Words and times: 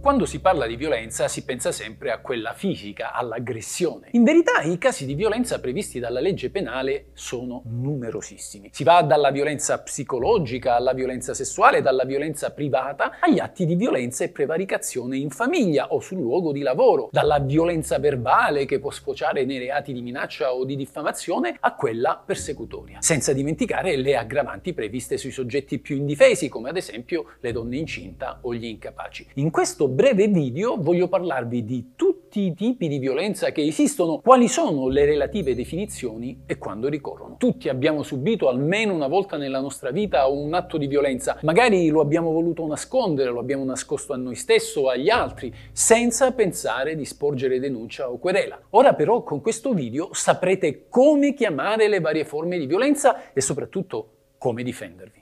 Quando 0.00 0.24
si 0.24 0.40
parla 0.40 0.66
di 0.66 0.74
violenza 0.74 1.28
si 1.28 1.44
pensa 1.44 1.70
sempre 1.70 2.10
a 2.10 2.18
quella 2.18 2.54
fisica, 2.54 3.12
all'aggressione. 3.12 4.08
In 4.12 4.24
verità 4.24 4.62
i 4.62 4.78
casi 4.78 5.04
di 5.04 5.14
violenza 5.14 5.60
previsti 5.60 6.00
dalla 6.00 6.18
legge 6.18 6.50
penale 6.50 7.10
sono 7.12 7.62
numerosissimi. 7.66 8.70
Si 8.72 8.84
va 8.84 9.02
dalla 9.02 9.30
violenza 9.30 9.78
psicologica 9.80 10.74
alla 10.74 10.94
violenza 10.94 11.34
sessuale, 11.34 11.82
dalla 11.82 12.04
violenza 12.04 12.50
privata 12.50 13.18
agli 13.20 13.38
atti 13.38 13.66
di 13.66 13.76
violenza 13.76 14.24
e 14.24 14.30
prevaricazione 14.30 15.18
in 15.18 15.28
famiglia 15.28 15.92
o 15.92 16.00
sul 16.00 16.18
luogo 16.18 16.52
di 16.52 16.62
lavoro, 16.62 17.10
dalla 17.12 17.38
violenza 17.38 17.98
verbale 17.98 18.64
che 18.64 18.80
può 18.80 18.90
sfociare 18.90 19.44
nei 19.44 19.58
reati 19.58 19.92
di 19.92 20.00
minaccia 20.00 20.54
o 20.54 20.64
di 20.64 20.74
diffamazione 20.74 21.58
a 21.60 21.76
quella 21.76 22.20
persecutoria. 22.24 23.02
Senza 23.02 23.32
dimenticare 23.34 23.94
le 23.96 24.16
aggravanti 24.16 24.72
previste 24.72 25.16
sui 25.18 25.30
soggetti 25.30 25.78
più 25.78 25.96
indifesi, 25.96 26.48
come 26.48 26.70
ad 26.70 26.76
esempio 26.78 27.34
le 27.40 27.52
donne 27.52 27.76
incinta 27.76 28.38
o 28.40 28.54
gli 28.54 28.64
incapaci. 28.64 29.28
In 29.34 29.50
questo 29.50 29.81
breve 29.88 30.28
video 30.28 30.76
voglio 30.78 31.08
parlarvi 31.08 31.64
di 31.64 31.92
tutti 31.96 32.46
i 32.46 32.54
tipi 32.54 32.88
di 32.88 32.98
violenza 32.98 33.52
che 33.52 33.62
esistono, 33.62 34.18
quali 34.18 34.48
sono 34.48 34.88
le 34.88 35.04
relative 35.04 35.54
definizioni 35.54 36.42
e 36.46 36.58
quando 36.58 36.88
ricorrono. 36.88 37.36
Tutti 37.38 37.68
abbiamo 37.68 38.02
subito 38.02 38.48
almeno 38.48 38.94
una 38.94 39.06
volta 39.06 39.36
nella 39.36 39.60
nostra 39.60 39.90
vita 39.90 40.26
un 40.26 40.54
atto 40.54 40.78
di 40.78 40.86
violenza, 40.86 41.38
magari 41.42 41.88
lo 41.88 42.00
abbiamo 42.00 42.32
voluto 42.32 42.66
nascondere, 42.66 43.30
lo 43.30 43.40
abbiamo 43.40 43.64
nascosto 43.64 44.12
a 44.12 44.16
noi 44.16 44.34
stesso 44.34 44.82
o 44.82 44.88
agli 44.88 45.10
altri, 45.10 45.52
senza 45.72 46.32
pensare 46.32 46.96
di 46.96 47.04
sporgere 47.04 47.60
denuncia 47.60 48.10
o 48.10 48.18
querela. 48.18 48.60
Ora 48.70 48.94
però 48.94 49.22
con 49.22 49.40
questo 49.40 49.72
video 49.72 50.08
saprete 50.12 50.88
come 50.88 51.34
chiamare 51.34 51.88
le 51.88 52.00
varie 52.00 52.24
forme 52.24 52.58
di 52.58 52.66
violenza 52.66 53.32
e 53.32 53.40
soprattutto 53.40 54.08
come 54.38 54.62
difendervi. 54.62 55.21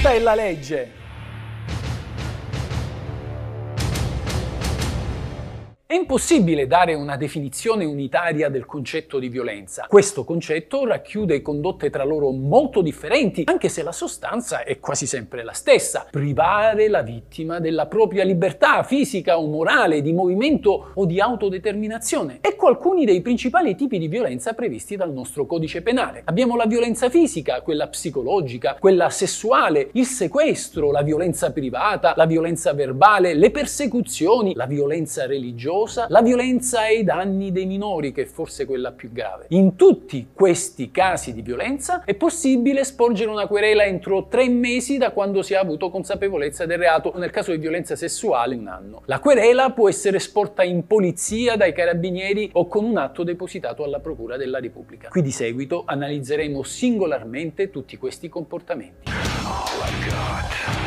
Questa 0.00 0.18
è 0.18 0.22
la 0.22 0.34
legge. 0.34 0.92
È 5.90 5.94
impossibile 5.94 6.68
dare 6.68 6.94
una 6.94 7.16
definizione 7.16 7.84
unitaria 7.84 8.48
del 8.48 8.64
concetto 8.64 9.18
di 9.18 9.28
violenza. 9.28 9.86
Questo 9.88 10.22
concetto 10.22 10.86
racchiude 10.86 11.42
condotte 11.42 11.90
tra 11.90 12.04
loro 12.04 12.30
molto 12.30 12.80
differenti, 12.80 13.42
anche 13.46 13.68
se 13.68 13.82
la 13.82 13.90
sostanza 13.90 14.62
è 14.62 14.78
quasi 14.78 15.08
sempre 15.08 15.42
la 15.42 15.50
stessa. 15.52 16.06
Privare 16.08 16.88
la 16.88 17.02
vittima 17.02 17.58
della 17.58 17.86
propria 17.86 18.22
libertà 18.22 18.84
fisica 18.84 19.36
o 19.36 19.48
morale, 19.48 20.00
di 20.00 20.12
movimento 20.12 20.92
o 20.94 21.04
di 21.06 21.18
autodeterminazione. 21.18 22.38
Ecco 22.40 22.68
alcuni 22.68 23.04
dei 23.04 23.20
principali 23.20 23.74
tipi 23.74 23.98
di 23.98 24.06
violenza 24.06 24.52
previsti 24.52 24.94
dal 24.94 25.10
nostro 25.12 25.44
codice 25.44 25.82
penale. 25.82 26.22
Abbiamo 26.26 26.54
la 26.54 26.66
violenza 26.66 27.10
fisica, 27.10 27.62
quella 27.62 27.88
psicologica, 27.88 28.76
quella 28.78 29.10
sessuale, 29.10 29.88
il 29.94 30.06
sequestro, 30.06 30.92
la 30.92 31.02
violenza 31.02 31.50
privata, 31.50 32.14
la 32.16 32.26
violenza 32.26 32.72
verbale, 32.74 33.34
le 33.34 33.50
persecuzioni, 33.50 34.54
la 34.54 34.66
violenza 34.66 35.26
religiosa, 35.26 35.78
religiosa, 35.80 36.06
la 36.08 36.22
violenza 36.22 36.80
ai 36.80 37.04
danni 37.04 37.52
dei 37.52 37.66
minori, 37.66 38.12
che 38.12 38.22
è 38.22 38.26
forse 38.26 38.64
quella 38.64 38.92
più 38.92 39.12
grave. 39.12 39.46
In 39.48 39.76
tutti 39.76 40.28
questi 40.32 40.90
casi 40.90 41.32
di 41.32 41.42
violenza 41.42 42.04
è 42.04 42.14
possibile 42.14 42.84
sporgere 42.84 43.30
una 43.30 43.46
querela 43.46 43.84
entro 43.84 44.26
tre 44.28 44.48
mesi 44.48 44.98
da 44.98 45.12
quando 45.12 45.42
si 45.42 45.54
ha 45.54 45.60
avuto 45.60 45.90
consapevolezza 45.90 46.66
del 46.66 46.78
reato, 46.78 47.12
nel 47.16 47.30
caso 47.30 47.52
di 47.52 47.58
violenza 47.58 47.96
sessuale 47.96 48.54
un 48.54 48.68
anno. 48.68 49.02
La 49.06 49.20
querela 49.20 49.70
può 49.70 49.88
essere 49.88 50.18
sporta 50.18 50.62
in 50.62 50.86
polizia 50.86 51.56
dai 51.56 51.72
carabinieri 51.72 52.50
o 52.54 52.66
con 52.66 52.84
un 52.84 52.96
atto 52.96 53.22
depositato 53.22 53.84
alla 53.84 54.00
Procura 54.00 54.36
della 54.36 54.58
Repubblica. 54.58 55.08
Qui 55.08 55.22
di 55.22 55.30
seguito 55.30 55.82
analizzeremo 55.86 56.62
singolarmente 56.62 57.70
tutti 57.70 57.96
questi 57.96 58.28
comportamenti. 58.28 59.10
Oh 59.44 60.79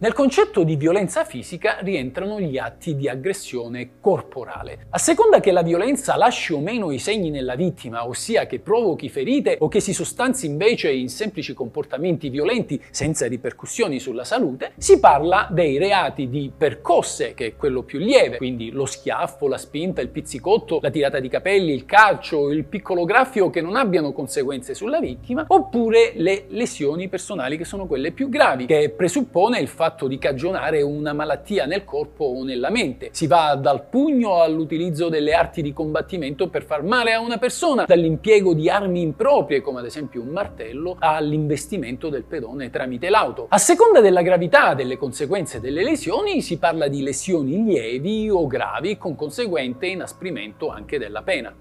nel 0.00 0.12
concetto 0.12 0.62
di 0.62 0.76
violenza 0.76 1.24
fisica 1.24 1.78
rientrano 1.80 2.38
gli 2.38 2.56
atti 2.56 2.94
di 2.94 3.08
aggressione 3.08 3.98
corporale. 4.00 4.86
A 4.90 4.98
seconda 4.98 5.40
che 5.40 5.50
la 5.50 5.62
violenza 5.62 6.16
lasci 6.16 6.52
o 6.52 6.60
meno 6.60 6.92
i 6.92 7.00
segni 7.00 7.30
nella 7.30 7.56
vittima, 7.56 8.06
ossia 8.06 8.46
che 8.46 8.60
provochi 8.60 9.08
ferite 9.08 9.56
o 9.58 9.66
che 9.66 9.80
si 9.80 9.92
sostanzi 9.92 10.46
invece 10.46 10.92
in 10.92 11.08
semplici 11.08 11.52
comportamenti 11.52 12.28
violenti 12.28 12.80
senza 12.90 13.26
ripercussioni 13.26 13.98
sulla 13.98 14.22
salute, 14.22 14.70
si 14.76 15.00
parla 15.00 15.48
dei 15.50 15.78
reati 15.78 16.28
di 16.28 16.52
percosse, 16.56 17.34
che 17.34 17.46
è 17.46 17.56
quello 17.56 17.82
più 17.82 17.98
lieve, 17.98 18.36
quindi 18.36 18.70
lo 18.70 18.86
schiaffo, 18.86 19.48
la 19.48 19.58
spinta, 19.58 20.00
il 20.00 20.10
pizzicotto, 20.10 20.78
la 20.80 20.90
tirata 20.90 21.18
di 21.18 21.28
capelli, 21.28 21.72
il 21.72 21.86
calcio, 21.86 22.52
il 22.52 22.62
piccolo 22.66 23.04
graffio 23.04 23.50
che 23.50 23.60
non 23.60 23.74
abbiano 23.74 24.12
conseguenze 24.12 24.74
sulla 24.74 25.00
vittima, 25.00 25.44
oppure 25.48 26.12
le 26.14 26.44
lesioni 26.50 27.08
personali 27.08 27.56
che 27.56 27.64
sono 27.64 27.86
quelle 27.86 28.12
più 28.12 28.28
gravi, 28.28 28.66
che 28.66 28.90
presuppone 28.96 29.58
il 29.58 29.66
fatto 29.66 29.86
fatto 29.88 30.06
di 30.06 30.18
cagionare 30.18 30.82
una 30.82 31.14
malattia 31.14 31.64
nel 31.64 31.84
corpo 31.84 32.24
o 32.24 32.44
nella 32.44 32.68
mente. 32.68 33.08
Si 33.12 33.26
va 33.26 33.54
dal 33.54 33.86
pugno 33.86 34.42
all'utilizzo 34.42 35.08
delle 35.08 35.32
arti 35.32 35.62
di 35.62 35.72
combattimento 35.72 36.48
per 36.48 36.64
far 36.64 36.82
male 36.82 37.14
a 37.14 37.20
una 37.20 37.38
persona, 37.38 37.84
dall'impiego 37.86 38.52
di 38.52 38.68
armi 38.68 39.00
improprie 39.00 39.62
come 39.62 39.78
ad 39.78 39.86
esempio 39.86 40.20
un 40.20 40.28
martello 40.28 40.96
all'investimento 40.98 42.10
del 42.10 42.24
pedone 42.24 42.68
tramite 42.68 43.08
l'auto. 43.08 43.46
A 43.48 43.58
seconda 43.58 44.00
della 44.00 44.20
gravità 44.20 44.74
delle 44.74 44.98
conseguenze 44.98 45.58
delle 45.58 45.82
lesioni 45.82 46.42
si 46.42 46.58
parla 46.58 46.88
di 46.88 47.02
lesioni 47.02 47.64
lievi 47.64 48.28
o 48.28 48.46
gravi 48.46 48.98
con 48.98 49.14
conseguente 49.14 49.86
inasprimento 49.86 50.68
anche 50.68 50.98
della 50.98 51.22
pena. 51.22 51.54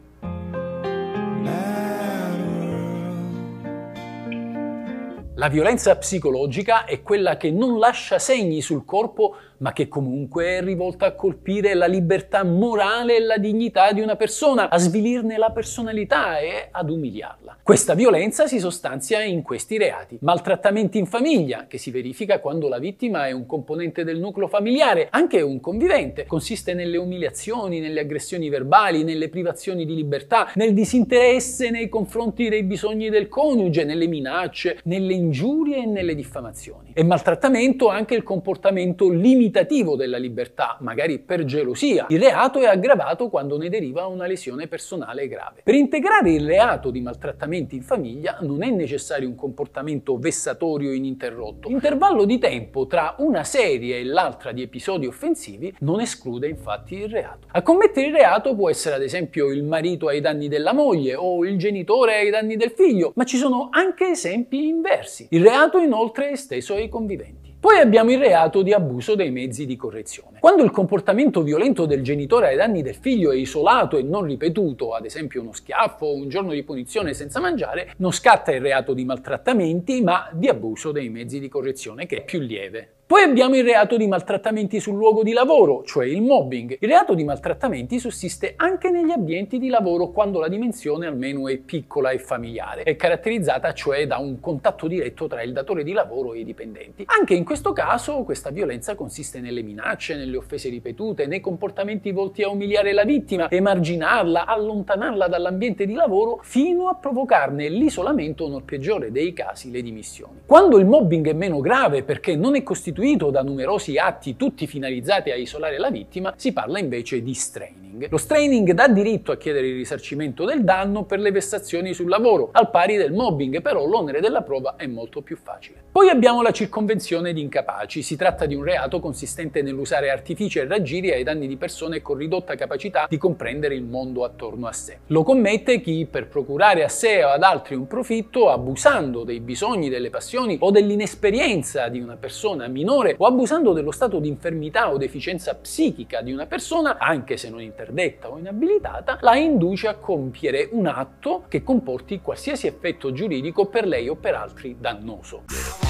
La 5.39 5.49
violenza 5.49 5.95
psicologica 5.95 6.85
è 6.85 7.03
quella 7.03 7.37
che 7.37 7.51
non 7.51 7.77
lascia 7.77 8.17
segni 8.17 8.59
sul 8.59 8.85
corpo 8.85 9.35
ma 9.57 9.73
che 9.73 9.87
comunque 9.87 10.57
è 10.57 10.61
rivolta 10.61 11.07
a 11.07 11.11
colpire 11.13 11.73
la 11.73 11.87
libertà 11.87 12.43
morale 12.43 13.17
e 13.17 13.21
la 13.21 13.37
dignità 13.37 13.91
di 13.91 14.01
una 14.01 14.15
persona, 14.15 14.69
a 14.69 14.77
svilirne 14.77 15.37
la 15.37 15.51
personalità 15.51 16.39
e 16.39 16.67
ad 16.71 16.89
umiliarla. 16.89 17.57
Questa 17.63 17.93
violenza 17.93 18.47
si 18.47 18.59
sostanzia 18.59 19.23
in 19.23 19.41
questi 19.41 19.77
reati. 19.77 20.17
Maltrattamenti 20.21 20.97
in 20.97 21.05
famiglia, 21.05 21.65
che 21.67 21.77
si 21.77 21.91
verifica 21.91 22.39
quando 22.39 22.67
la 22.67 22.79
vittima 22.79 23.27
è 23.27 23.31
un 23.31 23.45
componente 23.45 24.03
del 24.03 24.19
nucleo 24.19 24.47
familiare, 24.47 25.07
anche 25.09 25.41
un 25.41 25.59
convivente, 25.59 26.25
consiste 26.25 26.73
nelle 26.73 26.97
umiliazioni, 26.97 27.79
nelle 27.79 28.01
aggressioni 28.01 28.49
verbali, 28.49 29.03
nelle 29.03 29.29
privazioni 29.29 29.85
di 29.85 29.95
libertà, 29.95 30.51
nel 30.55 30.73
disinteresse 30.73 31.69
nei 31.69 31.89
confronti 31.89 32.49
dei 32.49 32.63
bisogni 32.63 33.09
del 33.09 33.27
coniuge, 33.27 33.83
nelle 33.83 34.07
minacce, 34.07 34.79
nelle 34.83 35.13
ingiurie 35.27 35.83
e 35.83 35.85
nelle 35.85 36.15
diffamazioni. 36.15 36.91
E 36.93 37.03
maltrattamento 37.03 37.89
anche 37.89 38.15
il 38.15 38.23
comportamento 38.23 39.09
limitativo 39.09 39.95
della 39.95 40.17
libertà, 40.17 40.77
magari 40.79 41.19
per 41.19 41.43
gelosia. 41.43 42.05
Il 42.09 42.19
reato 42.19 42.59
è 42.59 42.65
aggravato 42.65 43.29
quando 43.29 43.57
ne 43.57 43.69
deriva 43.69 44.05
una 44.05 44.25
lesione 44.25 44.67
personale 44.67 45.27
grave. 45.27 45.61
Per 45.63 45.75
integrare 45.75 46.31
il 46.31 46.45
reato 46.45 46.89
di 46.89 47.01
maltrattamenti 47.01 47.75
in 47.75 47.83
famiglia 47.83 48.37
non 48.41 48.63
è 48.63 48.69
necessario 48.69 49.27
un 49.27 49.35
comportamento 49.35 50.17
vessatorio 50.17 50.93
ininterrotto. 50.93 51.67
L'intervallo 51.67 52.23
di 52.23 52.37
tempo 52.39 52.87
tra 52.87 53.15
una 53.19 53.43
serie 53.43 53.99
e 53.99 54.05
l'altra 54.05 54.51
di 54.53 54.61
episodi 54.61 55.07
offensivi 55.07 55.75
non 55.79 55.99
esclude 55.99 56.47
infatti 56.47 56.95
il 56.95 57.09
reato. 57.09 57.47
A 57.51 57.61
commettere 57.61 58.07
il 58.07 58.13
reato 58.13 58.55
può 58.55 58.69
essere 58.69 58.95
ad 58.95 59.03
esempio 59.03 59.51
il 59.51 59.63
marito 59.63 60.07
ai 60.07 60.21
danni 60.21 60.47
della 60.47 60.73
moglie 60.73 61.15
o 61.15 61.43
il 61.45 61.57
genitore 61.57 62.15
ai 62.15 62.29
danni 62.29 62.55
del 62.55 62.71
figlio, 62.71 63.11
ma 63.15 63.25
ci 63.25 63.37
sono 63.37 63.67
anche 63.71 64.09
esempi 64.09 64.67
inversi. 64.67 65.16
Il 65.29 65.41
reato 65.41 65.79
inoltre 65.79 66.29
è 66.29 66.31
esteso 66.33 66.75
ai 66.75 66.89
conviventi. 66.89 67.55
Poi 67.59 67.79
abbiamo 67.79 68.11
il 68.11 68.19
reato 68.19 68.61
di 68.61 68.71
abuso 68.71 69.15
dei 69.15 69.31
mezzi 69.31 69.65
di 69.65 69.75
correzione. 69.75 70.37
Quando 70.39 70.63
il 70.63 70.69
comportamento 70.69 71.41
violento 71.41 71.87
del 71.87 72.03
genitore 72.03 72.49
ai 72.49 72.55
danni 72.55 72.83
del 72.83 72.93
figlio 72.93 73.31
è 73.31 73.35
isolato 73.35 73.97
e 73.97 74.03
non 74.03 74.25
ripetuto, 74.25 74.93
ad 74.93 75.05
esempio 75.05 75.41
uno 75.41 75.53
schiaffo 75.53 76.05
o 76.05 76.13
un 76.13 76.29
giorno 76.29 76.51
di 76.51 76.63
punizione 76.63 77.15
senza 77.15 77.39
mangiare, 77.39 77.93
non 77.97 78.11
scatta 78.11 78.51
il 78.51 78.61
reato 78.61 78.93
di 78.93 79.05
maltrattamenti, 79.05 80.03
ma 80.03 80.29
di 80.31 80.47
abuso 80.47 80.91
dei 80.91 81.09
mezzi 81.09 81.39
di 81.39 81.49
correzione, 81.49 82.05
che 82.05 82.17
è 82.17 82.23
più 82.23 82.39
lieve. 82.39 82.96
Poi 83.07 83.21
abbiamo 83.21 83.55
il 83.55 83.63
reato 83.63 83.95
di 83.95 84.05
maltrattamenti 84.05 84.81
sul 84.81 84.97
luogo 84.97 85.23
di 85.23 85.31
lavoro, 85.31 85.81
cioè 85.85 86.05
il 86.05 86.21
mobbing. 86.21 86.75
Il 86.81 86.89
reato 86.89 87.13
di 87.13 87.23
maltrattamenti 87.23 87.99
sussiste 87.99 88.55
anche 88.57 88.89
negli 88.89 89.11
ambienti 89.11 89.59
di 89.59 89.69
lavoro 89.69 90.09
quando 90.09 90.41
la 90.41 90.49
dimensione 90.49 91.07
almeno 91.07 91.47
è 91.47 91.55
piccola 91.55 92.09
e 92.09 92.19
familiare. 92.19 92.83
È 92.83 92.97
caratterizzata 92.97 93.73
cioè 93.73 94.05
da 94.07 94.17
un 94.17 94.41
contatto 94.41 94.89
diretto 94.89 95.27
tra 95.27 95.41
il 95.41 95.53
datore 95.53 95.85
di 95.85 95.93
lavoro 95.93 96.33
e 96.33 96.39
i 96.39 96.43
dipendenti. 96.43 97.05
Anche 97.05 97.33
in 97.33 97.45
questo 97.45 97.71
caso 97.71 98.23
questa 98.23 98.49
violenza 98.49 98.95
consiste 98.95 99.39
nelle 99.39 99.61
minacce, 99.61 100.17
nelle 100.17 100.35
offese 100.35 100.67
ripetute, 100.67 101.27
nei 101.27 101.39
comportamenti 101.39 102.11
volti 102.11 102.43
a 102.43 102.49
umiliare 102.49 102.91
la 102.91 103.05
vittima, 103.05 103.49
emarginarla, 103.49 104.45
allontanarla 104.45 105.29
dall'ambiente 105.29 105.85
di 105.85 105.93
lavoro 105.93 106.41
fino 106.43 106.89
a 106.89 106.95
provocarne 106.95 107.69
l'isolamento 107.69 108.43
o 108.43 108.49
nel 108.49 108.63
peggiore 108.63 109.13
dei 109.13 109.31
casi 109.31 109.71
le 109.71 109.81
dimissioni. 109.81 110.41
Quando 110.45 110.77
il 110.77 110.85
mobbing 110.85 111.29
è 111.29 111.33
meno 111.33 111.61
grave 111.61 112.03
perché 112.03 112.35
non 112.35 112.57
è 112.57 112.63
costituito 112.63 112.95
costituito 112.97 113.29
da 113.29 113.43
numerosi 113.43 113.97
atti 113.97 114.35
tutti 114.35 114.65
finalizzati 114.65 115.29
a 115.29 115.35
isolare 115.35 115.77
la 115.77 115.91
vittima, 115.91 116.33
si 116.35 116.51
parla 116.51 116.79
invece 116.79 117.21
di 117.21 117.33
straining. 117.35 118.07
Lo 118.09 118.17
straining 118.17 118.71
dà 118.73 118.87
diritto 118.87 119.31
a 119.31 119.37
chiedere 119.37 119.67
il 119.67 119.75
risarcimento 119.75 120.45
del 120.45 120.63
danno 120.63 121.03
per 121.03 121.19
le 121.19 121.31
vessazioni 121.31 121.93
sul 121.93 122.09
lavoro, 122.09 122.49
al 122.51 122.69
pari 122.69 122.95
del 122.95 123.13
mobbing, 123.13 123.61
però 123.61 123.85
l'onere 123.85 124.19
della 124.19 124.41
prova 124.41 124.75
è 124.77 124.87
molto 124.87 125.21
più 125.21 125.35
facile. 125.35 125.83
Poi 125.91 126.09
abbiamo 126.09 126.41
la 126.41 126.51
circonvenzione 126.51 127.33
di 127.33 127.41
incapaci. 127.41 128.03
Si 128.03 128.15
tratta 128.15 128.45
di 128.45 128.53
un 128.53 128.63
reato 128.63 128.99
consistente 128.99 129.61
nell'usare 129.61 130.11
artifici 130.11 130.59
e 130.59 130.67
raggiri 130.67 131.11
ai 131.11 131.23
danni 131.23 131.47
di 131.47 131.57
persone 131.57 132.01
con 132.01 132.17
ridotta 132.17 132.55
capacità 132.55 133.07
di 133.09 133.17
comprendere 133.17 133.73
il 133.73 133.83
mondo 133.83 134.23
attorno 134.23 134.67
a 134.67 134.73
sé. 134.73 134.99
Lo 135.07 135.23
commette 135.23 135.81
chi, 135.81 136.07
per 136.09 136.27
procurare 136.27 136.83
a 136.83 136.89
sé 136.89 137.23
o 137.23 137.29
ad 137.29 137.41
altri 137.41 137.75
un 137.75 137.87
profitto, 137.87 138.49
abusando 138.49 139.23
dei 139.23 139.39
bisogni, 139.39 139.89
delle 139.89 140.09
passioni 140.09 140.57
o 140.59 140.69
dell'inesperienza 140.69 141.87
di 141.87 141.99
una 141.99 142.15
persona 142.15 142.67
minore 142.67 142.86
o 143.17 143.25
abusando 143.25 143.73
dello 143.73 143.91
stato 143.91 144.19
di 144.19 144.27
infermità 144.27 144.91
o 144.91 144.97
deficienza 144.97 145.55
psichica 145.55 146.21
di 146.21 146.31
una 146.31 146.45
persona, 146.45 146.97
anche 146.97 147.37
se 147.37 147.49
non 147.49 147.61
interdetta 147.61 148.29
o 148.29 148.37
inabilitata, 148.37 149.17
la 149.21 149.35
induce 149.35 149.87
a 149.87 149.95
compiere 149.95 150.69
un 150.71 150.87
atto 150.87 151.43
che 151.47 151.63
comporti 151.63 152.21
qualsiasi 152.21 152.67
effetto 152.67 153.11
giuridico 153.11 153.65
per 153.65 153.85
lei 153.85 154.07
o 154.07 154.15
per 154.15 154.35
altri 154.35 154.77
dannoso. 154.79 155.86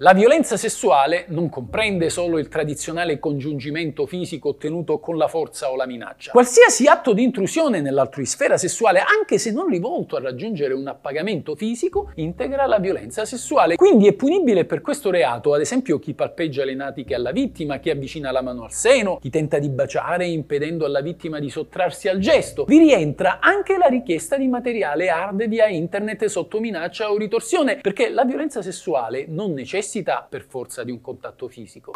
La 0.00 0.12
violenza 0.12 0.56
sessuale 0.56 1.24
non 1.30 1.48
comprende 1.48 2.08
solo 2.08 2.38
il 2.38 2.46
tradizionale 2.46 3.18
congiungimento 3.18 4.06
fisico 4.06 4.50
ottenuto 4.50 5.00
con 5.00 5.16
la 5.16 5.26
forza 5.26 5.72
o 5.72 5.74
la 5.74 5.88
minaccia. 5.88 6.30
Qualsiasi 6.30 6.86
atto 6.86 7.12
di 7.12 7.24
intrusione 7.24 7.80
nell'altruisfera 7.80 8.56
sessuale, 8.56 9.00
anche 9.00 9.38
se 9.38 9.50
non 9.50 9.66
rivolto 9.66 10.14
a 10.14 10.20
raggiungere 10.20 10.72
un 10.72 10.86
appagamento 10.86 11.56
fisico, 11.56 12.12
integra 12.14 12.66
la 12.66 12.78
violenza 12.78 13.24
sessuale. 13.24 13.74
Quindi 13.74 14.06
è 14.06 14.12
punibile 14.12 14.66
per 14.66 14.82
questo 14.82 15.10
reato, 15.10 15.52
ad 15.52 15.62
esempio, 15.62 15.98
chi 15.98 16.14
palpeggia 16.14 16.64
le 16.64 16.76
natiche 16.76 17.16
alla 17.16 17.32
vittima, 17.32 17.78
chi 17.78 17.90
avvicina 17.90 18.30
la 18.30 18.40
mano 18.40 18.62
al 18.62 18.72
seno, 18.72 19.18
chi 19.20 19.30
tenta 19.30 19.58
di 19.58 19.68
baciare 19.68 20.28
impedendo 20.28 20.84
alla 20.84 21.00
vittima 21.00 21.40
di 21.40 21.50
sottrarsi 21.50 22.06
al 22.06 22.20
gesto. 22.20 22.66
Vi 22.66 22.78
rientra 22.78 23.40
anche 23.40 23.76
la 23.76 23.86
richiesta 23.86 24.36
di 24.36 24.46
materiale 24.46 25.08
hard 25.08 25.48
via 25.48 25.66
internet 25.66 26.26
sotto 26.26 26.60
minaccia 26.60 27.10
o 27.10 27.16
ritorsione, 27.16 27.78
perché 27.78 28.10
la 28.10 28.24
violenza 28.24 28.62
sessuale 28.62 29.24
non 29.26 29.54
necessita 29.54 29.86
necessità 29.88 30.26
per 30.28 30.44
forza 30.44 30.84
di 30.84 30.90
un 30.90 31.00
contatto 31.00 31.48
fisico. 31.48 31.92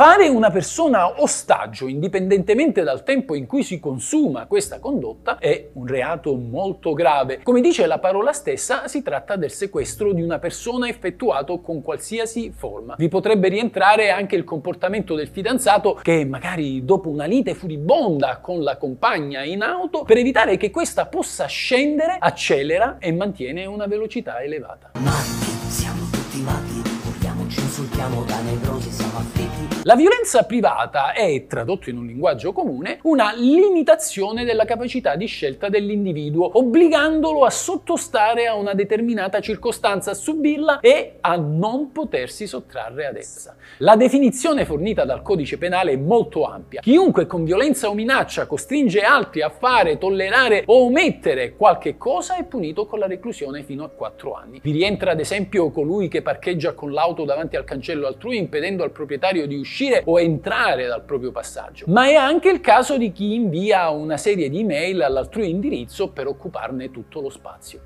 Fare 0.00 0.28
una 0.28 0.50
persona 0.50 1.20
ostaggio, 1.20 1.86
indipendentemente 1.86 2.82
dal 2.82 3.02
tempo 3.02 3.34
in 3.34 3.44
cui 3.44 3.62
si 3.62 3.78
consuma 3.78 4.46
questa 4.46 4.78
condotta, 4.78 5.36
è 5.36 5.68
un 5.74 5.86
reato 5.86 6.34
molto 6.36 6.94
grave. 6.94 7.40
Come 7.42 7.60
dice 7.60 7.84
la 7.84 7.98
parola 7.98 8.32
stessa, 8.32 8.88
si 8.88 9.02
tratta 9.02 9.36
del 9.36 9.50
sequestro 9.50 10.14
di 10.14 10.22
una 10.22 10.38
persona 10.38 10.88
effettuato 10.88 11.60
con 11.60 11.82
qualsiasi 11.82 12.50
forma. 12.50 12.94
Vi 12.96 13.08
potrebbe 13.08 13.48
rientrare 13.48 14.08
anche 14.08 14.36
il 14.36 14.44
comportamento 14.44 15.14
del 15.14 15.28
fidanzato 15.28 16.00
che 16.02 16.24
magari 16.24 16.82
dopo 16.82 17.10
una 17.10 17.26
lite 17.26 17.52
furibonda 17.52 18.38
con 18.38 18.62
la 18.62 18.78
compagna 18.78 19.44
in 19.44 19.60
auto, 19.60 20.04
per 20.04 20.16
evitare 20.16 20.56
che 20.56 20.70
questa 20.70 21.04
possa 21.04 21.44
scendere, 21.44 22.16
accelera 22.18 22.96
e 22.98 23.12
mantiene 23.12 23.66
una 23.66 23.86
velocità 23.86 24.40
elevata. 24.40 24.92
Matti, 24.94 25.44
siamo 25.68 26.08
tutti 26.10 26.40
matti, 26.40 26.99
urliamoci, 27.50 27.60
insultiamo 27.60 28.24
da 28.24 28.40
nevrosi, 28.40 28.90
siamo 28.90 29.18
affetti 29.18 29.70
la 29.84 29.96
violenza 29.96 30.42
privata 30.42 31.14
è, 31.14 31.46
tradotto 31.46 31.88
in 31.88 31.96
un 31.96 32.04
linguaggio 32.04 32.52
comune, 32.52 32.98
una 33.04 33.32
limitazione 33.34 34.44
della 34.44 34.66
capacità 34.66 35.16
di 35.16 35.24
scelta 35.24 35.70
dell'individuo, 35.70 36.58
obbligandolo 36.58 37.46
a 37.46 37.50
sottostare 37.50 38.46
a 38.46 38.56
una 38.56 38.74
determinata 38.74 39.40
circostanza, 39.40 40.10
a 40.10 40.14
subirla 40.14 40.80
e 40.80 41.16
a 41.22 41.36
non 41.36 41.92
potersi 41.92 42.46
sottrarre 42.46 43.06
ad 43.06 43.16
essa. 43.16 43.56
La 43.78 43.96
definizione 43.96 44.66
fornita 44.66 45.06
dal 45.06 45.22
codice 45.22 45.56
penale 45.56 45.92
è 45.92 45.96
molto 45.96 46.44
ampia. 46.44 46.82
Chiunque 46.82 47.26
con 47.26 47.44
violenza 47.44 47.88
o 47.88 47.94
minaccia 47.94 48.44
costringe 48.44 49.00
altri 49.00 49.40
a 49.40 49.48
fare, 49.48 49.96
tollerare 49.96 50.64
o 50.66 50.84
omettere 50.84 51.56
qualche 51.56 51.96
cosa 51.96 52.36
è 52.36 52.44
punito 52.44 52.84
con 52.84 52.98
la 52.98 53.06
reclusione 53.06 53.62
fino 53.62 53.84
a 53.84 53.88
4 53.88 54.34
anni. 54.34 54.60
Vi 54.62 54.72
rientra 54.72 55.12
ad 55.12 55.20
esempio 55.20 55.70
colui 55.70 56.08
che 56.08 56.20
parcheggia 56.20 56.74
con 56.74 56.92
l'auto 56.92 57.24
davanti 57.24 57.38
al 57.56 57.64
cancello 57.64 58.06
altrui 58.06 58.36
impedendo 58.36 58.84
al 58.84 58.90
proprietario 58.92 59.46
di 59.46 59.56
uscire 59.56 59.68
uscire 59.70 60.02
o 60.04 60.20
entrare 60.20 60.86
dal 60.86 61.02
proprio 61.02 61.30
passaggio, 61.30 61.84
ma 61.88 62.06
è 62.06 62.14
anche 62.14 62.50
il 62.50 62.60
caso 62.60 62.98
di 62.98 63.12
chi 63.12 63.34
invia 63.34 63.88
una 63.90 64.16
serie 64.16 64.48
di 64.48 64.60
email 64.60 65.02
all'altrui 65.02 65.48
indirizzo 65.48 66.08
per 66.08 66.26
occuparne 66.26 66.90
tutto 66.90 67.20
lo 67.20 67.30
spazio. 67.30 67.80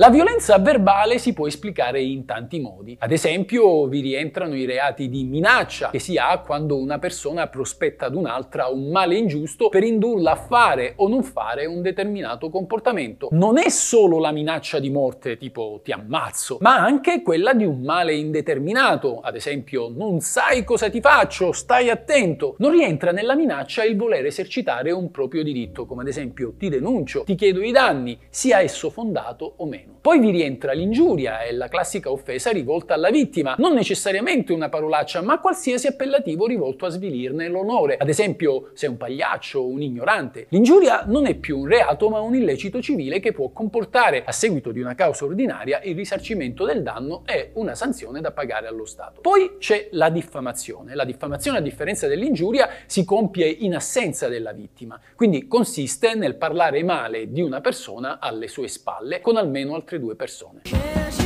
La 0.00 0.08
violenza 0.08 0.58
verbale 0.58 1.18
si 1.18 1.34
può 1.34 1.46
esplicare 1.46 2.00
in 2.00 2.24
tanti 2.24 2.58
modi. 2.58 2.96
Ad 3.00 3.12
esempio, 3.12 3.86
vi 3.86 4.00
rientrano 4.00 4.56
i 4.56 4.64
reati 4.64 5.10
di 5.10 5.24
minaccia 5.24 5.90
che 5.90 5.98
si 5.98 6.16
ha 6.16 6.38
quando 6.38 6.78
una 6.78 6.98
persona 6.98 7.48
prospetta 7.48 8.06
ad 8.06 8.14
un'altra 8.14 8.68
un 8.68 8.88
male 8.88 9.18
ingiusto 9.18 9.68
per 9.68 9.82
indurla 9.82 10.30
a 10.30 10.36
fare 10.36 10.94
o 10.96 11.06
non 11.06 11.22
fare 11.22 11.66
un 11.66 11.82
determinato 11.82 12.48
comportamento. 12.48 13.28
Non 13.32 13.58
è 13.58 13.68
solo 13.68 14.18
la 14.18 14.32
minaccia 14.32 14.78
di 14.78 14.88
morte, 14.88 15.36
tipo 15.36 15.82
ti 15.84 15.92
ammazzo, 15.92 16.56
ma 16.62 16.76
anche 16.76 17.20
quella 17.20 17.52
di 17.52 17.66
un 17.66 17.82
male 17.82 18.14
indeterminato, 18.14 19.20
ad 19.20 19.36
esempio 19.36 19.90
non 19.94 20.20
sai 20.20 20.64
cosa 20.64 20.88
ti 20.88 21.02
faccio, 21.02 21.52
stai 21.52 21.90
attento. 21.90 22.54
Non 22.56 22.70
rientra 22.70 23.12
nella 23.12 23.34
minaccia 23.34 23.84
il 23.84 23.98
voler 23.98 24.24
esercitare 24.24 24.92
un 24.92 25.10
proprio 25.10 25.42
diritto, 25.42 25.84
come 25.84 26.00
ad 26.00 26.08
esempio 26.08 26.54
ti 26.56 26.70
denuncio, 26.70 27.24
ti 27.24 27.34
chiedo 27.34 27.60
i 27.60 27.70
danni, 27.70 28.18
sia 28.30 28.60
esso 28.60 28.88
fondato 28.88 29.52
o 29.58 29.66
meno. 29.66 29.89
Poi 30.00 30.18
vi 30.18 30.30
rientra 30.30 30.72
l'ingiuria, 30.72 31.40
è 31.40 31.52
la 31.52 31.68
classica 31.68 32.10
offesa 32.10 32.50
rivolta 32.50 32.94
alla 32.94 33.10
vittima, 33.10 33.54
non 33.58 33.74
necessariamente 33.74 34.52
una 34.52 34.68
parolaccia, 34.68 35.20
ma 35.22 35.40
qualsiasi 35.40 35.86
appellativo 35.86 36.46
rivolto 36.46 36.86
a 36.86 36.88
svilirne 36.88 37.48
l'onore. 37.48 37.96
Ad 37.96 38.08
esempio, 38.08 38.70
sei 38.74 38.88
un 38.88 38.96
pagliaccio 38.96 39.66
un 39.66 39.82
ignorante. 39.82 40.46
L'ingiuria 40.50 41.04
non 41.06 41.26
è 41.26 41.34
più 41.34 41.58
un 41.58 41.66
reato, 41.66 42.08
ma 42.08 42.20
un 42.20 42.34
illecito 42.34 42.80
civile 42.80 43.20
che 43.20 43.32
può 43.32 43.50
comportare, 43.50 44.24
a 44.24 44.32
seguito 44.32 44.72
di 44.72 44.80
una 44.80 44.94
causa 44.94 45.24
ordinaria, 45.24 45.80
il 45.82 45.94
risarcimento 45.94 46.64
del 46.64 46.82
danno 46.82 47.22
e 47.26 47.50
una 47.54 47.74
sanzione 47.74 48.20
da 48.20 48.30
pagare 48.30 48.66
allo 48.66 48.84
Stato. 48.84 49.20
Poi 49.20 49.56
c'è 49.58 49.88
la 49.92 50.08
diffamazione. 50.10 50.94
La 50.94 51.04
diffamazione, 51.04 51.58
a 51.58 51.62
differenza 51.62 52.06
dell'ingiuria, 52.06 52.68
si 52.86 53.04
compie 53.04 53.48
in 53.48 53.74
assenza 53.74 54.28
della 54.28 54.52
vittima, 54.52 55.00
quindi 55.14 55.46
consiste 55.46 56.14
nel 56.14 56.36
parlare 56.36 56.82
male 56.82 57.30
di 57.30 57.42
una 57.42 57.60
persona 57.60 58.18
alle 58.20 58.48
sue 58.48 58.68
spalle 58.68 59.20
con 59.20 59.36
almeno 59.36 59.74
altre 59.80 59.98
due 59.98 60.14
persone. 60.14 61.19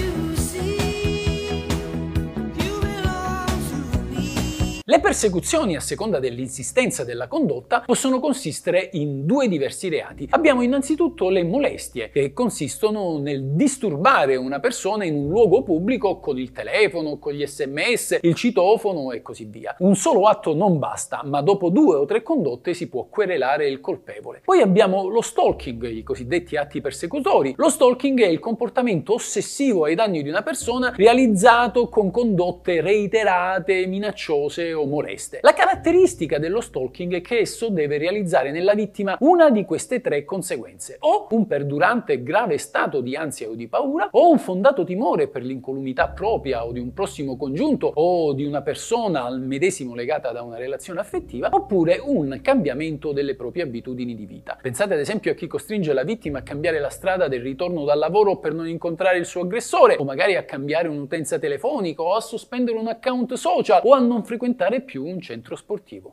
Le 4.95 5.01
persecuzioni, 5.01 5.75
a 5.75 5.81
seconda 5.81 6.21
dell'insistenza 6.21 7.03
della 7.03 7.27
condotta, 7.27 7.81
possono 7.81 8.21
consistere 8.21 8.91
in 8.93 9.27
due 9.27 9.49
diversi 9.49 9.89
reati. 9.89 10.29
Abbiamo 10.31 10.63
innanzitutto 10.63 11.31
le 11.31 11.43
molestie, 11.43 12.11
che 12.11 12.33
consistono 12.33 13.19
nel 13.19 13.43
disturbare 13.57 14.37
una 14.37 14.61
persona 14.61 15.05
in 15.05 15.17
un 15.17 15.31
luogo 15.31 15.65
pubblico 15.65 16.21
con 16.21 16.39
il 16.39 16.53
telefono, 16.53 17.19
con 17.19 17.33
gli 17.33 17.45
sms, 17.45 18.21
il 18.23 18.37
citofono 18.37 19.11
e 19.11 19.21
così 19.21 19.47
via. 19.47 19.75
Un 19.81 19.97
solo 19.97 20.29
atto 20.29 20.55
non 20.55 20.79
basta, 20.79 21.23
ma 21.25 21.41
dopo 21.41 21.71
due 21.71 21.97
o 21.97 22.05
tre 22.05 22.23
condotte 22.23 22.73
si 22.73 22.89
può 22.89 23.09
querelare 23.11 23.67
il 23.67 23.81
colpevole. 23.81 24.43
Poi 24.45 24.61
abbiamo 24.61 25.09
lo 25.09 25.23
stalking, 25.23 25.91
i 25.91 26.05
cosiddetti 26.05 26.57
atti 26.57 26.81
persecutori. 26.81 27.55
Lo 27.57 27.69
stalking 27.69 28.21
è 28.21 28.29
il 28.29 28.39
comportamento 28.39 29.15
ossessivo 29.15 29.87
ai 29.87 29.97
danni 29.97 30.23
di 30.23 30.29
una 30.29 30.43
persona 30.43 30.93
realizzato 30.95 31.89
con 31.89 32.13
condotte 32.13 32.81
reiterate, 32.81 33.87
minacciose 33.87 34.73
o 34.73 34.83
moleste. 34.87 35.39
La 35.43 35.53
caratteristica 35.53 36.39
dello 36.39 36.61
stalking 36.61 37.15
è 37.15 37.21
che 37.21 37.39
esso 37.39 37.69
deve 37.69 37.99
realizzare 37.99 38.51
nella 38.51 38.75
vittima 38.75 39.17
una 39.21 39.51
di 39.51 39.65
queste 39.65 40.01
tre 40.01 40.25
conseguenze, 40.25 40.97
o 41.01 41.27
un 41.31 41.47
perdurante 41.47 42.23
grave 42.23 42.59
stato 42.59 43.01
di 43.01 43.17
ansia 43.17 43.49
o 43.49 43.55
di 43.55 43.69
paura, 43.69 44.09
o 44.11 44.31
un 44.31 44.39
fondato 44.39 44.85
timore 44.85 45.29
per 45.29 45.43
l'incolumità 45.43 46.09
propria 46.09 46.65
o 46.65 46.73
di 46.73 46.81
un 46.81 46.93
prossimo 46.93 47.37
congiunto 47.37 47.91
o 47.95 48.33
di 48.33 48.45
una 48.45 48.63
persona 48.63 49.25
al 49.25 49.41
medesimo 49.41 49.95
legata 49.95 50.33
da 50.33 50.43
una 50.43 50.57
relazione 50.57 51.01
affettiva, 51.01 51.49
oppure 51.53 52.01
un 52.03 52.41
cambiamento 52.43 53.13
delle 53.13 53.35
proprie 53.35 53.63
abitudini 53.63 54.15
di 54.15 54.27
vita. 54.27 54.57
Pensate 54.61 54.95
ad 54.95 55.01
esempio 55.01 55.33
a 55.33 55.35
chi 55.35 55.47
costringe 55.47 55.93
la 55.93 56.05
vittima 56.05 56.39
a 56.39 56.43
cambiare 56.43 56.81
la 56.81 56.91
strada 56.91 57.29
del 57.29 57.43
ritorno 57.43 57.85
dal 57.85 57.99
lavoro 57.99 58.39
per 58.39 58.53
non 58.53 58.69
incontrare 58.69 59.19
il 59.19 59.27
suo 59.27 59.43
aggressore, 59.43 59.97
o 59.97 60.05
magari 60.05 60.37
a 60.37 60.45
cambiare 60.45 60.89
un'utenza 60.89 61.39
telefonica, 61.39 62.03
o 62.03 62.15
a 62.15 62.21
sospendere 62.21 62.79
un 62.79 62.89
account 62.89 63.35
social, 63.35 63.81
o 63.85 63.93
a 63.93 63.99
non 63.99 64.25
frequentare 64.25 64.74
frequentare 64.75 64.81
più 64.81 65.05
un 65.05 65.21
centro 65.21 65.57
sportivo. 65.57 66.13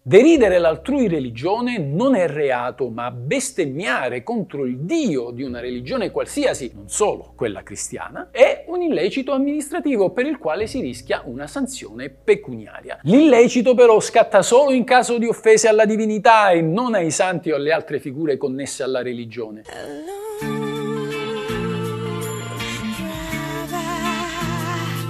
Deridere 0.00 0.58
l'altrui 0.58 1.06
religione 1.06 1.76
non 1.76 2.14
è 2.14 2.26
reato, 2.28 2.88
ma 2.88 3.10
bestemmiare 3.10 4.22
contro 4.22 4.64
il 4.64 4.78
Dio 4.78 5.30
di 5.32 5.42
una 5.42 5.60
religione 5.60 6.10
qualsiasi, 6.10 6.72
non 6.74 6.88
solo 6.88 7.34
quella 7.36 7.62
cristiana, 7.62 8.28
è 8.30 8.64
un 8.68 8.80
illecito 8.80 9.32
amministrativo 9.32 10.10
per 10.12 10.24
il 10.24 10.38
quale 10.38 10.66
si 10.66 10.80
rischia 10.80 11.20
una 11.26 11.46
sanzione 11.46 12.08
pecuniaria. 12.08 13.00
L'illecito 13.02 13.74
però 13.74 14.00
scatta 14.00 14.40
solo 14.40 14.72
in 14.72 14.84
caso 14.84 15.18
di 15.18 15.26
offese 15.26 15.68
alla 15.68 15.84
divinità 15.84 16.52
e 16.52 16.62
non 16.62 16.94
ai 16.94 17.10
santi 17.10 17.50
o 17.50 17.56
alle 17.56 17.72
altre 17.72 18.00
figure 18.00 18.38
connesse 18.38 18.82
alla 18.82 19.02
religione. 19.02 19.64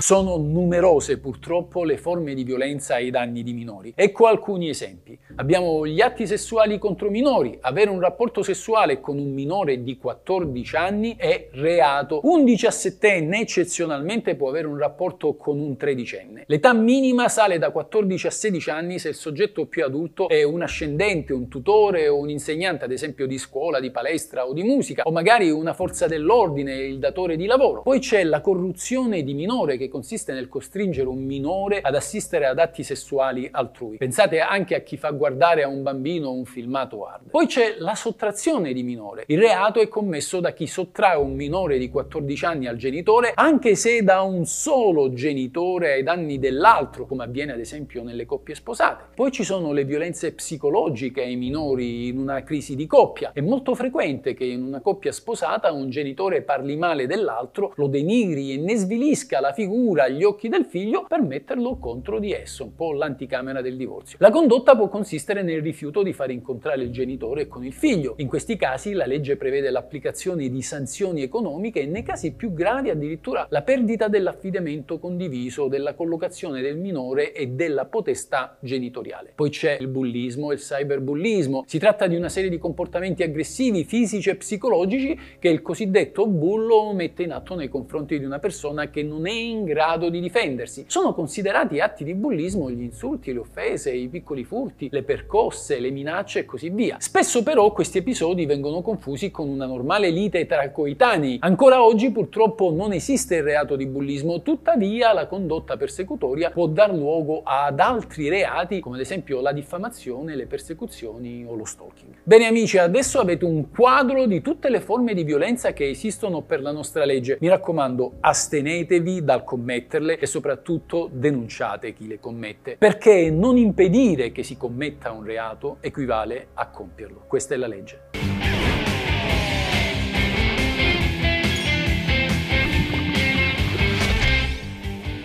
Sono 0.09 0.39
numerose 0.39 1.19
purtroppo 1.19 1.85
le 1.85 1.99
forme 1.99 2.33
di 2.33 2.43
violenza 2.43 2.95
ai 2.95 3.11
danni 3.11 3.43
di 3.43 3.53
minori. 3.53 3.93
Ecco 3.95 4.25
alcuni 4.25 4.71
esempi. 4.71 5.19
Abbiamo 5.37 5.87
gli 5.87 6.01
atti 6.01 6.27
sessuali 6.27 6.79
contro 6.79 7.11
minori. 7.11 7.59
Avere 7.61 7.91
un 7.91 8.01
rapporto 8.01 8.43
sessuale 8.43 9.01
con 9.01 9.19
un 9.19 9.35
minore 9.35 9.83
di 9.83 9.99
14 9.99 10.77
anni 10.77 11.15
è 11.19 11.51
reato. 11.53 12.21
Un 12.23 12.45
17enne 12.45 13.35
eccezionalmente 13.35 14.35
può 14.35 14.49
avere 14.49 14.67
un 14.67 14.79
rapporto 14.79 15.37
con 15.37 15.61
un 15.61 15.77
tredicenne. 15.77 16.45
L'età 16.47 16.73
minima 16.73 17.29
sale 17.29 17.59
da 17.59 17.69
14 17.69 18.29
a 18.29 18.31
16 18.31 18.71
anni 18.71 18.99
se 18.99 19.11
il 19.11 19.15
soggetto 19.15 19.67
più 19.67 19.85
adulto 19.85 20.31
è 20.31 20.43
un 20.43 20.63
ascendente, 20.63 21.35
un 21.35 21.49
tutore 21.49 22.09
o 22.09 22.17
un 22.17 22.31
insegnante, 22.31 22.87
ad 22.87 22.93
esempio 22.93 23.27
di 23.27 23.37
scuola, 23.37 23.79
di 23.79 23.91
palestra 23.91 24.47
o 24.47 24.55
di 24.55 24.63
musica, 24.63 25.03
o 25.03 25.11
magari 25.11 25.51
una 25.51 25.75
forza 25.75 26.07
dell'ordine, 26.07 26.77
il 26.77 26.99
datore 26.99 27.37
di 27.37 27.45
lavoro. 27.45 27.83
Poi 27.83 27.99
c'è 27.99 28.25
la 28.25 28.41
corruzione 28.41 29.23
di 29.23 29.35
minore 29.35 29.77
che 29.77 29.91
consiste 29.99 30.33
nel 30.33 30.47
costringere 30.49 31.09
un 31.09 31.25
minore 31.25 31.81
ad 31.81 31.97
assistere 31.97 32.47
ad 32.47 32.61
atti 32.61 32.85
sessuali 32.85 33.49
altrui. 33.51 33.97
Pensate 33.97 34.39
anche 34.39 34.77
a 34.77 34.79
chi 34.79 34.97
fa 34.97 35.11
guardare 35.11 35.65
a 35.65 35.69
un 35.69 35.83
bambino 35.83 36.31
un 36.31 36.45
filmato 36.45 37.05
hard. 37.05 37.31
Poi 37.31 37.47
c'è 37.47 37.75
la 37.79 37.97
sottrazione 37.97 38.73
di 38.73 38.85
minore. 38.85 39.25
Il 39.27 39.41
reato 39.41 39.81
è 39.81 39.89
commesso 39.89 40.39
da 40.39 40.53
chi 40.53 40.69
sottrae 40.69 41.17
un 41.17 41.35
minore 41.35 41.79
di 41.79 41.91
14 41.91 42.45
anni 42.45 42.69
al 42.69 42.77
genitore, 42.77 43.33
anche 43.35 43.75
se 43.75 44.05
da 44.05 44.21
un 44.21 44.47
solo 44.47 45.13
genitore 45.13 45.95
ai 45.95 46.05
danni 46.05 46.39
dell'altro, 46.39 47.05
come 47.05 47.25
avviene 47.25 47.55
ad 47.55 47.59
esempio 47.59 48.05
nelle 48.05 48.25
coppie 48.25 48.55
sposate. 48.55 49.07
Poi 49.17 49.33
ci 49.33 49.43
sono 49.43 49.73
le 49.73 49.85
violenze 49.85 50.33
psicologiche 50.33 51.23
ai 51.23 51.35
minori 51.35 52.07
in 52.07 52.19
una 52.19 52.45
crisi 52.45 52.77
di 52.77 52.87
coppia. 52.87 53.33
È 53.33 53.41
molto 53.41 53.75
frequente 53.75 54.35
che 54.35 54.45
in 54.45 54.63
una 54.63 54.81
coppia 54.81 55.11
sposata 55.11 55.73
un 55.73 55.91
genitore 55.91 56.43
parli 56.43 56.77
male 56.77 57.09
dell'altro, 57.09 57.73
lo 57.75 57.89
denigri 57.89 58.53
e 58.53 58.59
ne 58.59 58.77
svilisca 58.77 59.41
la 59.41 59.53
figura 59.53 59.87
paura 59.89 60.05
agli 60.05 60.23
occhi 60.23 60.49
del 60.49 60.67
figlio 60.67 61.07
per 61.09 61.23
metterlo 61.23 61.79
contro 61.79 62.19
di 62.19 62.33
esso, 62.33 62.65
un 62.65 62.75
po' 62.75 62.93
l'anticamera 62.93 63.63
del 63.63 63.77
divorzio. 63.77 64.19
La 64.21 64.31
condotta 64.31 64.77
può 64.77 64.89
consistere 64.89 65.43
nel 65.43 65.63
rifiuto 65.63 66.03
di 66.03 66.13
far 66.13 66.31
incontrare 66.31 66.83
il 66.83 66.91
genitore 66.91 67.49
con 67.49 67.65
il 67.65 67.73
figlio. 67.73 68.15
In 68.19 68.29
questi 68.29 68.57
casi 68.57 68.93
la 68.93 69.07
legge 69.07 69.37
prevede 69.37 69.71
l'applicazione 69.71 70.51
di 70.51 70.63
sanzioni 70.63 71.23
economiche 71.23 71.81
e 71.81 71.87
nei 71.87 72.03
casi 72.03 72.33
più 72.33 72.53
gravi 72.53 72.91
addirittura 72.91 73.47
la 73.49 73.63
perdita 73.63 74.09
dell'affidamento 74.09 74.99
condiviso, 74.99 75.69
della 75.69 75.95
collocazione 75.95 76.61
del 76.61 76.77
minore 76.77 77.33
e 77.33 77.49
della 77.49 77.87
potestà 77.87 78.59
genitoriale. 78.61 79.33
Poi 79.35 79.49
c'è 79.49 79.79
il 79.81 79.89
bullismo 79.89 80.51
e 80.51 80.55
il 80.55 80.61
cyberbullismo. 80.61 81.65
Si 81.67 81.79
tratta 81.79 82.07
di 82.07 82.17
una 82.17 82.29
serie 82.29 82.51
di 82.51 82.59
comportamenti 82.59 83.23
aggressivi, 83.23 83.85
fisici 83.85 84.29
e 84.29 84.37
psicologici 84.37 85.19
che 85.39 85.49
il 85.49 85.63
cosiddetto 85.63 86.27
bullo 86.27 86.93
mette 86.93 87.23
in 87.23 87.33
atto 87.33 87.55
nei 87.55 87.69
confronti 87.69 88.19
di 88.19 88.25
una 88.25 88.39
persona 88.39 88.91
che 88.91 89.03
non 89.03 89.27
è 89.27 89.33
in 89.33 89.65
grado 89.69 90.09
di 90.09 90.21
difendersi. 90.21 90.87
Sono 90.89 91.15
considerati 91.15 91.79
atti 91.79 92.03
di 92.03 92.15
bullismo 92.15 92.69
gli 92.71 92.83
insulti, 92.83 93.33
le 93.33 93.39
offese, 93.39 93.93
i 93.93 94.09
piccoli 94.09 94.43
furti, 94.43 94.89
le 94.91 95.05
percosse, 95.05 95.79
le 95.79 95.91
minacce 95.91 96.41
e 96.41 96.45
così 96.45 96.71
via. 96.71 96.97
Spesso 96.99 97.45
però 97.45 97.73
questi 97.73 97.99
episodi 97.99 98.47
vengono 98.47 98.83
confusi 98.83 99.31
con 99.31 99.49
una 99.49 99.67
normale 99.67 100.11
lite 100.11 100.47
tra 100.47 100.71
coetanei. 100.71 101.39
Ancora 101.41 101.85
oggi 101.85 102.11
purtroppo 102.11 102.73
non 102.73 102.93
esiste 102.93 103.37
il 103.37 103.43
reato 103.45 103.77
di 103.77 103.87
bullismo, 103.87 104.43
tuttavia 104.43 105.13
la 105.13 105.27
condotta 105.27 105.77
persecutoria 105.77 106.51
può 106.51 106.67
dar 106.67 106.93
luogo 106.93 107.43
ad 107.45 107.79
altri 107.79 108.29
reati 108.29 108.81
come 108.81 108.97
ad 108.97 109.03
esempio 109.03 109.41
la 109.41 109.53
diffamazione, 109.53 110.35
le 110.35 110.47
persecuzioni 110.47 111.45
o 111.47 111.55
lo 111.55 111.65
stalking. 111.65 112.15
Bene 112.23 112.47
amici, 112.47 112.79
adesso 112.79 113.21
avete 113.21 113.45
un 113.45 113.71
quadro 113.71 114.27
di 114.27 114.41
tutte 114.41 114.71
le 114.71 114.81
forme 114.81 115.15
di 115.15 115.25
violenza 115.25 115.73
che 115.73 115.89
esistono 115.89 116.41
per 116.41 116.63
la 116.63 116.73
nostra 116.73 117.05
legge. 117.05 117.37
Mi 117.41 117.49
raccomando, 117.49 118.15
astenetevi 118.21 119.25
dal 119.25 119.45
comportamento 119.45 119.57
commetterle 119.59 120.19
e 120.19 120.27
soprattutto 120.27 121.11
denunciate 121.13 121.93
chi 121.93 122.07
le 122.07 122.21
commette, 122.21 122.77
perché 122.77 123.29
non 123.31 123.57
impedire 123.57 124.31
che 124.31 124.45
si 124.45 124.57
commetta 124.57 125.11
un 125.11 125.25
reato 125.25 125.79
equivale 125.81 126.49
a 126.55 126.69
compierlo. 126.69 127.25
Questa 127.27 127.55
è 127.55 127.57
la 127.57 127.67
legge. 127.67 128.03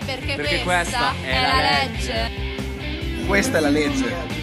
Perché, 0.05 0.35
Perché 0.35 0.63
questa, 0.63 1.13
è, 1.21 1.29
è 1.29 1.41
la 1.41 1.91
legge. 1.91 2.13
legge. 2.13 3.25
Questa 3.27 3.57
è 3.57 3.61
la 3.61 3.69
legge. 3.69 4.42